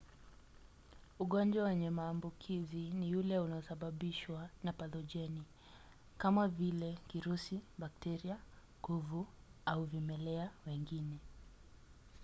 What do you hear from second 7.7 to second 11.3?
bakteria kuvu au vimelea wengine